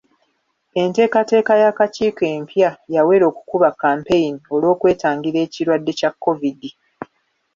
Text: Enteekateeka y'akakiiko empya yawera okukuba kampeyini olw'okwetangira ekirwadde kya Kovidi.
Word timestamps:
Enteekateeka 0.81 1.53
y'akakiiko 1.61 2.23
empya 2.35 2.71
yawera 2.95 3.25
okukuba 3.31 3.69
kampeyini 3.81 4.39
olw'okwetangira 4.53 5.39
ekirwadde 5.45 5.91
kya 5.99 6.11
Kovidi. 6.23 6.69